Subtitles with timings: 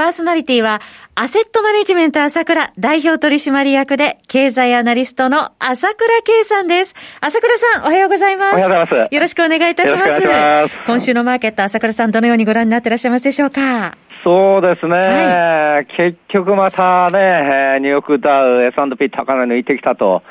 [0.00, 0.80] パーソナリティは、
[1.14, 6.94] アセットマネジメント朝倉代表取締役で、経済アナリストの朝倉圭さんです。
[7.20, 8.54] 朝倉さん、おはようございます。
[8.54, 9.14] おはようございます。
[9.14, 10.26] よろしくお願いいたします。
[10.26, 13.98] ます今週のマーケット、朝倉さん、どのようにご覧になっていらっしゃいますでしょうか？
[14.24, 20.22] そうですね、はい、結局またね、ニューヨークダウ、S&P 高値抜いてきたと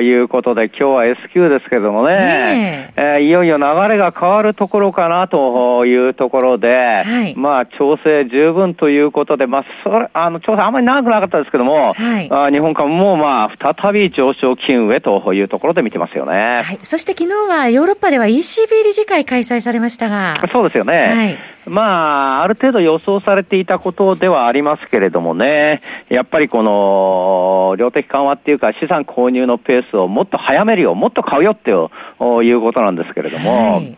[0.00, 3.18] いうことで、今日は S q ですけどもね、え。
[3.18, 16.62] ー、いよいよ流れが変わるところかなというところで、はい、まあ、調整十分ということで、まあ、それ、あの、調整あんまり長くなかったですけども、はい、あ日本株もまあ、再び上昇金上というところで見てますよね。
[16.64, 20.40] はい、そして昨日はヨーロッパでは ECB 理事会開催されましたが。
[20.52, 20.94] そうですよね。
[20.94, 21.38] はい、
[21.70, 33.96] まあ、ある程度予想されていたことではありますけれどもね、やっぱりこの、量的緩和っていうか資産購入のペースをもっと早めるよ、もっと買うよっていうことなんですけれども、はい、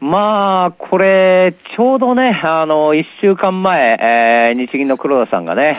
[0.00, 5.74] まあ、これ、ちょうどね、あの、一週間前、えー、日銀の黒田さんがね、はい、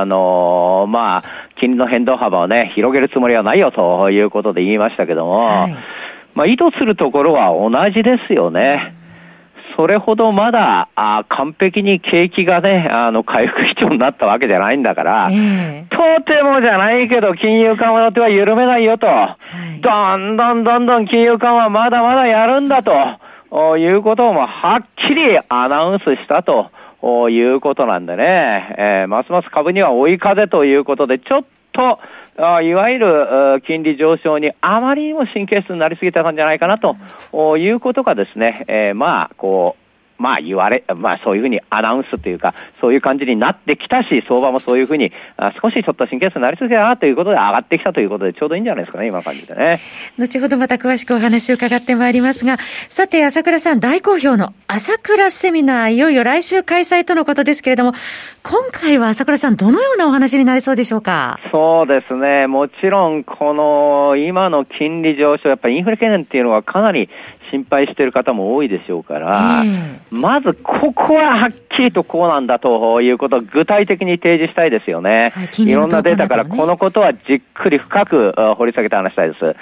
[0.00, 1.22] あの、まあ、
[1.60, 5.76] 金利の変動幅をね、広げるつもりはないよということで言いましたけども、はい、
[6.34, 8.97] まあ、意図するところは同じですよね。
[9.78, 19.38] それほどまだ、あ完璧に景気がね、あの、回復基調になったわけじゃないんだから、えー、とてもじゃないけど、金融緩和の手は緩めないよと、は
[19.76, 26.72] い、どんどんどんどん金融緩和まだまだやるんだと、いうことをもはっきりアナウンスしたと。
[27.30, 32.00] いうことなんでね、えー、ますます株には追い風ということで、ちょっと、
[32.38, 36.96] いわゆる金利上昇にあまりにも神経質になりすぎたんじゃないかなと
[37.58, 39.87] いうことがですね、えー、まあ、こう、
[40.18, 49.80] まあ言われ、まあそういうふうにアナウンスというか、そういう感じになってきたし、相場もそういうふうに、あ少しちょっと神経質になりすぎたなということで上がってきたということで、ちょうどいいんじゃないですかね、今の感じでね。
[50.18, 52.56] 後ほどまた詳しくお話を伺ってまいりますが、
[52.88, 57.92] さて、朝倉さん、大好評の朝倉セミナー、いよいよ来週開催とのことですけれども、
[58.42, 61.38] 今回は朝倉さん、どのようなお話になりそうでしょうか？
[61.52, 67.08] そうですね、もちろん、この今の金利上昇、やっぱりインフレ懸念っていうのはかなり
[67.50, 69.64] 心配している方も多いでしょうから、
[70.10, 75.32] まずここははっきりとこうなんだということを具体的に提示したいですよね。
[75.34, 79.44] はい、いろんなデータからこのことはじっくり深く掘り下げて話したいです。
[79.44, 79.56] はい、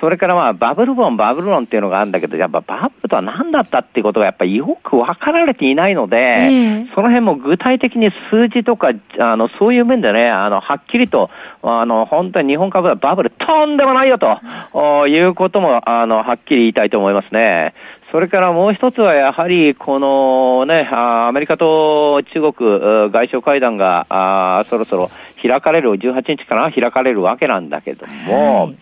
[0.00, 11.30] それからまあバブル論、バブル論っていうのがあるんだけど、やっぱバブルとは何だったっていうことがやっぱりよく分かられていないので、えー、その辺も具体的に数字とか、あの、そういう面でね、あの、はっきりと、
[11.62, 17.74] あの、本当に日本株はバブルとんでもないよと、いうことも、あの、はっきり言いたいと思いますね。
[18.10, 25.10] それからもう一つはやはり、このね、アメリカと中国外相会談があそろそろ
[25.42, 28.76] 開かれる、18日から開かれるわけなんだけども、はい、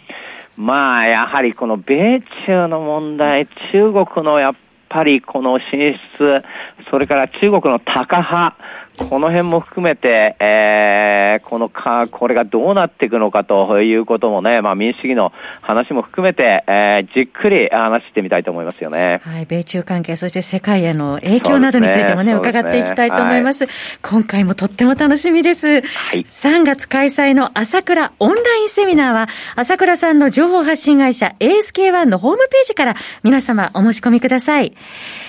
[0.56, 4.54] まあ、やはりこの米中の問題、中国のやっ
[4.88, 6.44] ぱりこの進出、
[6.90, 8.56] それから中国の高派、
[8.98, 15.32] この辺も含めて、えー、このか、これがどうなっていくのかということもね、まあ民主主義の
[15.62, 19.20] 話も含めて、えー、じっくり話してみたいと思いますよね。
[19.24, 25.66] はい、米中関係、そして世界への影響などについてもね、ね伺っていきたいと思います、はい、今回もとっても楽しみです。
[25.66, 25.82] はい、
[26.24, 34.74] 3月開催の朝倉オンラインセミナーは、朝倉さんの情報発信会社 ASK1 のホームページから皆様お申し込みください。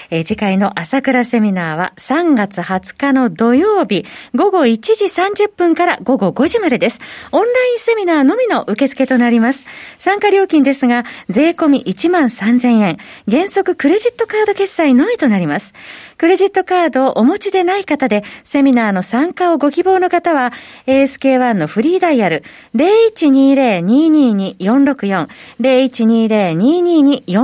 [0.09, 4.05] えー、次回の朝倉セミナーは3月20日の土曜日
[4.35, 6.99] 午後1時30分から午後5時までです。
[7.31, 9.65] オンラインセミナーのみの受付となります。
[9.97, 12.97] 参加料金ですが、税込み1万3000円、
[13.29, 15.73] 原則クレジットカード決済のみとなります。
[16.17, 20.53] クレジットカードをお持ちでない方で、セミナーの参加をご希望の方は、
[20.87, 22.43] ASK1 のフリーダイヤル
[22.75, 25.27] 0120-222-464、
[25.59, 27.43] 0120-222-464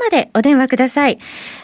[0.00, 1.18] までお電話ください。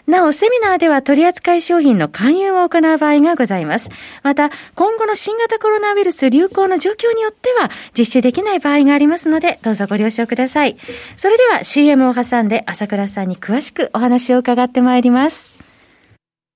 [0.06, 3.79] なお、セミナーでは取扱い商品の勧誘を行う場合がございます。
[4.22, 10.76] また、今後の新型コロナウイルス流行の状況によっては、実施できない場合がありますので、どうぞご了承ください。
[11.16, 15.58] それでは CM を挟んで、朝倉さんに詳しくお話を伺ってまいります。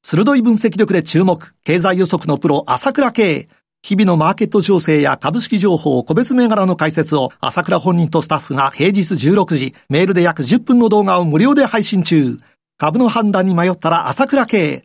[0.02, 3.48] 鋭い分析力で注目、経済予測のプロ、朝倉慶。
[3.82, 12.38] 日々のマーケット情勢や株式情報、個別銘柄の解説を朝倉本人とスタッフが平日16時、メールで約10分の動画を無料で配信中。
[12.78, 14.84] 株の判断に迷ったら朝倉系。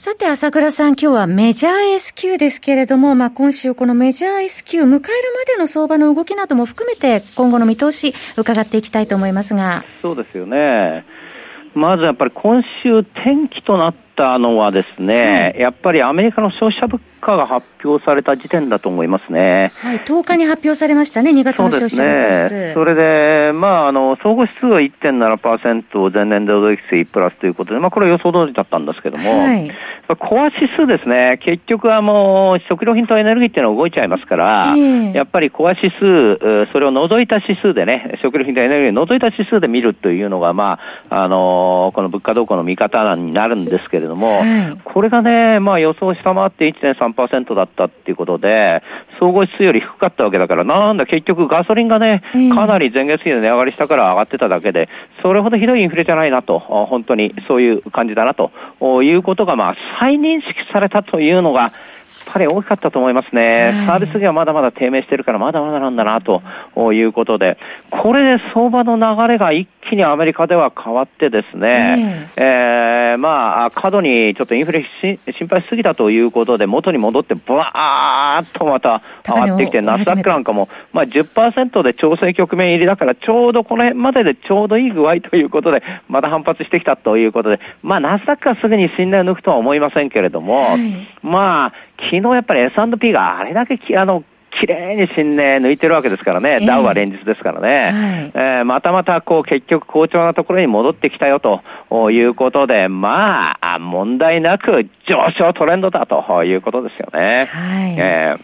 [0.00, 5.04] さて、朝倉さん、今日はメジャー S q ですけれども、まあ、今週このメジャー S q 迎えるま
[5.44, 9.82] での相場の動きなども含めて、今後の見通し、伺っていきたいと思いますが。
[10.00, 11.04] そうですよね。
[11.74, 19.72] まずやっぱり今週、天気となったのはですね、やっぱりアメリカの消費者物価が発表された時点だと思いますね。
[19.76, 22.48] はい、10日に発表されましたね、2月の消費者物価指数。
[22.48, 29.70] そね、それで、まあ、あの、総合指数は1.7%、前年度動益水プラスということで、まあ、これは予想通りだったんですけども、はい、
[30.18, 40.80] コア指数ですね、結局はもう、食料品とエネルギーっていうのは動いちゃいますから、えー、やっぱりコア指数、それを除いた指数でね、食料品とエネルギーを除いた指数で見るというのが、ま
[41.10, 48.82] あ、あの、この物価動向の見方になるんですけれども、はい、これがね、まあ、予想を下回って1.3%だったっていうことで、
[49.18, 52.22] 総合指数より低かったわけだから、なんだ、結局ガソリンがね、
[52.54, 54.88] かなり前月比で値上がりしたから上がってただけで、
[55.22, 58.50] それほどひどいインフレじゃないなと、本当にそういう感じだなと
[59.02, 61.70] いうことが、まあ、再認識されたというのが、
[62.32, 63.72] ぱり大きかったと思いますね。
[63.86, 66.42] サービス業はまだまだ低迷してるからまだまだなんだなと
[66.92, 67.58] いうことで、
[67.90, 72.44] これで相場の流れが一気にアメリカでは変わってですね、えー、
[73.12, 94.24] えー、まあ、過度にちょっとインフレ心配しすぎたということで元に戻ってブワーッとまた上がってきて、ナスダックなんかも、まあ10%で調整局面入りだからちょうどこの辺まででちょうどいい具合ということで、また反発してきたということで、まあナスダックはすぐに信頼を抜くとは思いませんけれども、はい、まあ、昨日やっぱり S&P があれだけきあの
[94.60, 107.46] 綺麗に新年抜いてるわけですからね、えー、ダウは連日ですからね、はい、えー、またまたこう結局好調なところに戻ってきたよということで、まあ、問題なく上昇トレンドだということですよね。
[107.46, 108.36] はい、え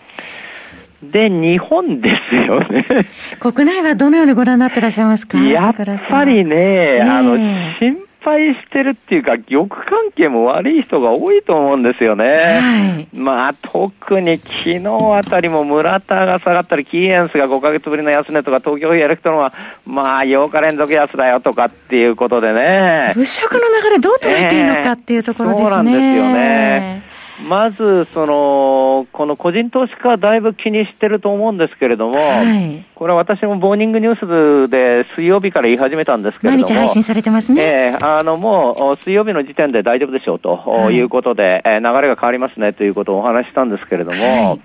[1.04, 2.84] ー、で、日本ですよね。
[3.40, 5.38] 国内はどのようにご覧になってらっしゃいますか？
[5.38, 5.74] やっ
[6.08, 7.36] ぱりね、えー、あの、
[7.78, 12.24] 心配してるっていうか、玉関係も悪い人が多いと思うんですよね。
[12.24, 14.80] はい、まあ、特に昨日
[15.14, 19.52] あたりも村田が下がったり、キーエンスが5ヶ月ぶりの安値とか、東京エレクトロンは、
[19.84, 23.12] まあ、8日連続安だよとかっていうことでね。
[23.14, 25.66] 物色の流れどう捉えていいのかっていうところですね。
[25.66, 27.13] そうなんですよね。
[27.42, 37.62] まず、その、この個人投資家はだいぶ気にしてると思うんですけれども、はい、これは私もモーニングニュースで水曜日から言い始めたんですけれども、毎日配信されてますね？
[37.62, 44.60] えー、あの、もう水曜日の時点で大丈夫でしょうということで、はい、えー、流れが変わりますねということをお話したんですけれども、はい。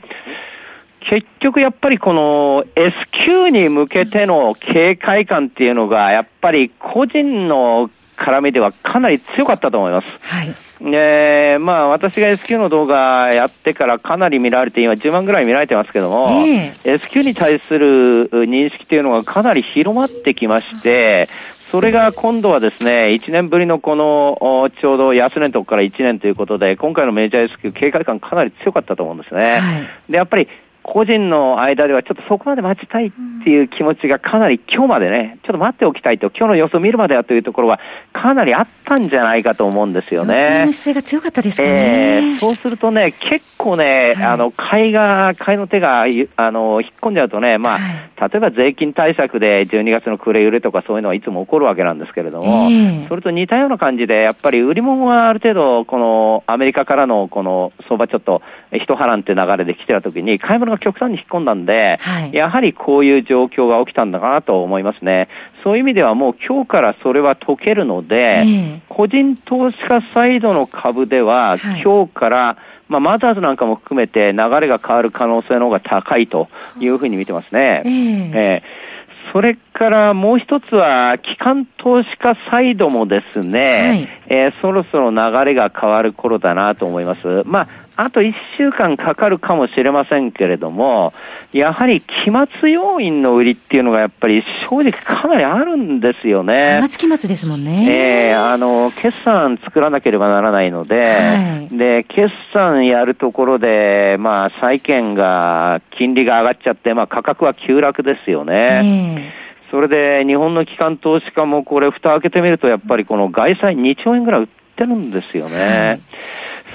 [1.09, 7.89] 結局やっぱりこの S q に向けての警戒感っていうのが、やっぱり個人の
[8.19, 10.07] 絡みではかなり強かったと思います。
[10.21, 10.55] はい。
[10.81, 21.29] えー、まあ私が S q の動画やってからかなり見られて、今10万ぐらい見られてますけども、えー、S q に対する認識というのがかなり広まってきまして、
[21.71, 29.59] それが今度はですね、1年ぶりのこの、ちょうど安値のとこから1年ということで、今回のメジャー S q 警戒感かなり強かったと思うんですね。
[29.59, 30.47] はい、で、やっぱり
[30.83, 33.11] 個人の間ではちょっとそこまで待ちたいっ
[33.43, 37.79] ていう気持ちがかなり今日までね、ちょっと待っておきたいと、今日の様子を見るまではというところは
[38.13, 40.35] かなりあったんじゃないかと思うんですよね。
[40.35, 41.69] その姿勢が強かったですかね。
[41.69, 65.27] えー、そうするとね、結構ね、はい、あの、買いが、買いの手が、あの、引っ込んじゃうとね、まあ、はい、例えば税金対策で12月の暮れ売れとかそういうのはいつも起こるわけなんですけれども、えー、それと似たような感じで、やっぱり売り物はある程度、このアメリカからのこの相場ちょっと一波乱って流れで来てた時に、買い物が極端に引っ込んだんで、はい、やはりこういう状況が起きたんだなと思いますね。
[65.63, 72.57] そういう意味ではもう今日からそれは解けるので、えー、個人投資家サイドの株では、今日から、
[72.87, 76.49] まあ、マザーズなんかも含めて流れが変わる可能性の方が高いと
[76.79, 77.83] いうふうに見てますね。
[77.85, 78.89] えー、えー
[79.31, 87.43] それからもう一つは、機関投資家サイドもですね、はい、えー、そろそろ流れが変わる頃だなと思います。
[87.45, 87.67] まあ、
[88.01, 91.11] あと1週間かかるかもしれませんけれども、
[91.51, 96.79] やはり期末要因の売りっていうのがやっぱり正直かなりあるんですよね。
[96.79, 98.29] 3月期末ですもんね。
[98.29, 109.25] えー、あの、決算作らなければならないので、はい、で、決算やるところで、まあ、債券が、金利が上がっちゃって、まあ、価格は急落ですよね。
[109.33, 109.39] えー
[109.71, 114.47] それで日本の機関投資家もこれ、蓋開けてみると、やっぱりこの外債2兆円ぐらい売っ
[114.79, 115.57] ってるんですよね。
[115.57, 116.01] はい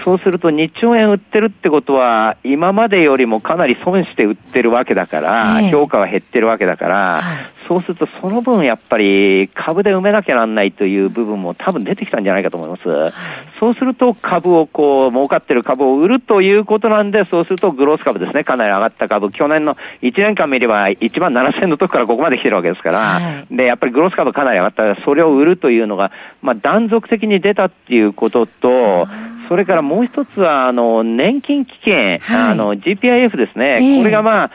[0.04, 12.88] そうすると2兆円売ってるってことは、今までよりもかなり損して売ってるわけだから、えー、評価は減ってるわけだから、はい、そうするとその分やっぱり株で埋めなきゃなんないという部分も多分出てきたんじゃないかと思います。
[12.88, 13.12] はい、
[13.58, 24.82] そうすると株をこう、儲かってる株を売るということなんで、そうするとグロース株ですね、かなり上がった株、去年の1年間見れば1万7000の時からここまで来てるわけですから、はい、で、やっぱりグロース株かなり上がった。
[24.82, 26.10] ら、それを売るというのが、
[26.42, 29.08] まあ断続的に出たっていうことと、
[29.48, 33.78] それからもう一つは、あの、年金基金、はい、あの、GPIF ですね。
[33.80, 34.50] えー、これがまあ、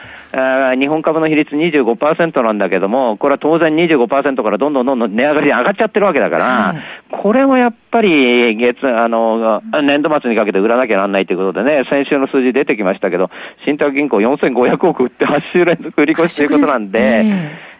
[0.70, 13.30] あ日本株の比率25%なんだけども、これは当然25%からどんどんどんどん値上がりで上がっちゃってるわけだから、はい、これをやっぱり月、あの、年度末にかけて売らなきゃなんないということでね、先週の数字出てきましたけど、
[13.64, 17.24] 信託銀行4500億売って8週連続売り越しということなんで、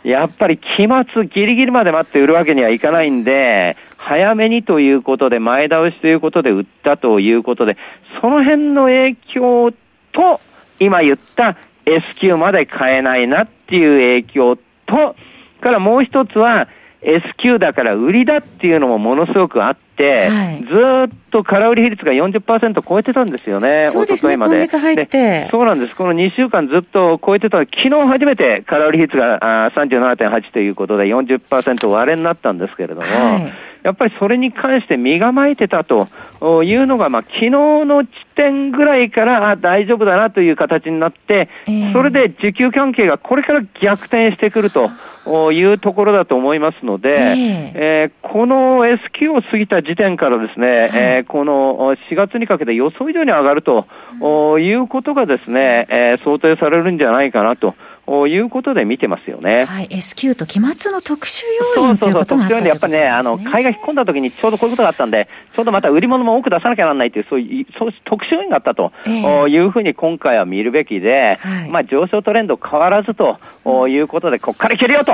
[0.03, 0.65] やっぱり期
[1.13, 7.77] 末ギリギリまで待って売るわけにはいかないんで、早めにということで、前倒しということで売ったということで、
[8.21, 9.73] その辺の影響
[10.13, 10.41] と、
[10.79, 15.17] 今言った S q まで買えないなっていう影響と、
[15.61, 16.69] からもう一つは、
[17.03, 20.61] S q だから売りだっていうのもものすごくあって、はい、
[21.09, 25.49] ずっと空売り比率が40%超えてたんですよね、そうですね、今月入って。
[25.51, 25.97] そうなんです。
[25.97, 36.07] この2週間ずっと超えてた、昨日初めて空売り比率が37.8ということで40%割れになったんですけれども、はいやっぱりそれに関して身構えてたと
[36.65, 41.49] いうのが、まあ、昨日の地点ぐらいから大丈夫だなという形になって、
[41.93, 44.91] それで需給関係がこれから逆転してくると
[45.53, 47.35] いうところだと思いますので、
[47.75, 53.87] えー、この S q を過ぎた時点からですね、えー、この4月にかけて予想以上に上がると
[54.59, 57.75] いうことがですね、えー、想定されるんじゃないかなと。
[58.29, 59.65] いうことで見てますよね。
[59.67, 61.45] はい、S q と期末の特殊
[61.77, 73.39] 要因そうそうそう、特殊要因でやっぱりね、あの、買いが引っ込んだ時にちょうどこういうことがあったんで、ちょうどまた売り物も多く出さなきゃならないという、そういう、そう特殊要因があったと、えー、いうふうに今回は見るべきで、はい、まあ上昇トレンド変わらずと
[73.89, 75.13] いうことで、ここからいけるよと。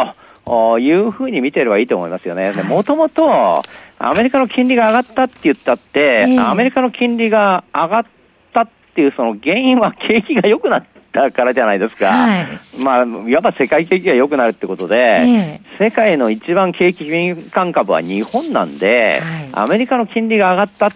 [0.79, 2.53] いうふうに見てればいいと思いますよね。
[2.69, 3.63] もともと、
[3.99, 8.05] アメリカの金利が上がったって言ったって、えー、アメリカの金利が上がっ
[8.53, 12.09] たっていうその原因は景気が良くなってだからじゃないですか。
[12.09, 20.91] はい、まあ、いわば世界景気が良くなるってことで、えー、世界の一番景気敏感株は日本なんで、はい、アメリカの金利が上がった、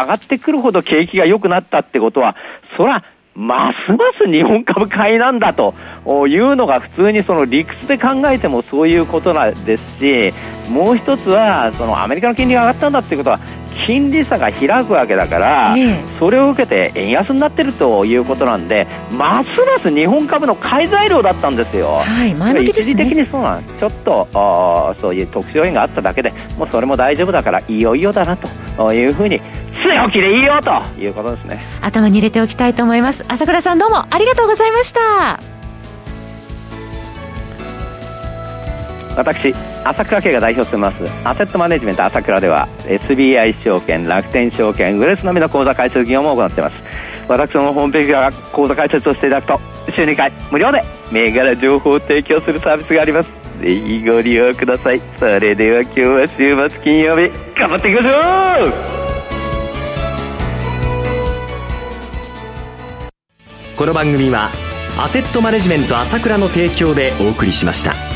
[0.00, 2.36] 上がってくるほど景気が良くなったってことは、
[2.76, 3.02] そら、
[3.34, 5.74] ますます日本株買いなんだと
[6.26, 10.32] いうのが普通にその理屈で考えてもそういうことなんですし、
[10.70, 13.38] もう一つは、そのアメリカの金利が上がったんだってことは、
[13.86, 21.86] 金利差が開くわけだから、えそれを受けて円安になってるということなんで、ますます日本株の買い材料だったんですよ。
[21.86, 29.40] はい、前向きですね、一時的にそうなんちょっとあそういう特殊要因があっただけで、もうそれも大丈夫だから、いよいよだなというふうに
[29.82, 31.60] 強気でいいよということですね。
[31.82, 33.24] 頭に入れておきたいと思います。
[33.28, 35.55] 朝倉さんどうもありがとうございました
[39.16, 39.54] 私
[39.84, 41.02] 朝倉家が代表してます。
[41.24, 46.76] アセットマネジメント朝倉では SBI 証券楽天証券グレスのみの口座開設業務を行っています。
[47.28, 49.60] 私のホームページから口座開設をしていただくと
[49.96, 53.30] 週2回無料で銘柄情報を提供するサービスがあります。
[53.60, 55.00] ぜひご利用ください。
[55.18, 58.10] それでは今日は週末金曜日頑張っていきましょ
[58.68, 58.72] う!
[63.78, 64.50] この番組は
[64.98, 68.15] アセットマネジメント朝倉の提供でお送りしました。